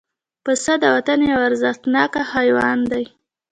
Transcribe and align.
پسه 0.43 0.73
د 0.81 0.83
وطن 0.95 1.19
یو 1.31 1.39
ارزښتناک 1.49 2.11
حیوان 2.33 2.79
دی. 2.91 3.05